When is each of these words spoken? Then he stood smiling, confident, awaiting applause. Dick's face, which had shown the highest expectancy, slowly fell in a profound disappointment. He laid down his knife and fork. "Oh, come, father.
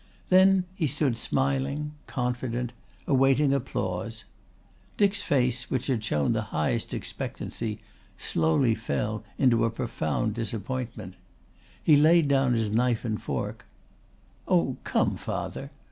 Then 0.29 0.63
he 0.73 0.87
stood 0.87 1.15
smiling, 1.15 1.91
confident, 2.07 2.73
awaiting 3.05 3.53
applause. 3.53 4.25
Dick's 4.97 5.21
face, 5.21 5.69
which 5.69 5.85
had 5.85 6.03
shown 6.03 6.33
the 6.33 6.41
highest 6.49 6.91
expectancy, 6.91 7.79
slowly 8.17 8.73
fell 8.73 9.23
in 9.37 9.53
a 9.53 9.69
profound 9.69 10.33
disappointment. 10.33 11.13
He 11.83 11.95
laid 11.97 12.27
down 12.27 12.53
his 12.55 12.71
knife 12.71 13.05
and 13.05 13.21
fork. 13.21 13.67
"Oh, 14.47 14.77
come, 14.83 15.17
father. 15.17 15.69